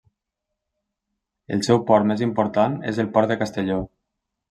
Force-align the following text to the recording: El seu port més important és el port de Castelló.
El 1.57 1.63
seu 1.69 1.83
port 1.91 2.09
més 2.13 2.25
important 2.29 2.81
és 2.93 3.05
el 3.07 3.15
port 3.19 3.35
de 3.35 3.43
Castelló. 3.45 3.83